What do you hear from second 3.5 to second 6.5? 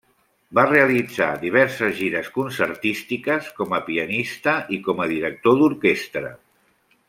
com a pianista i com a director d'orquestra.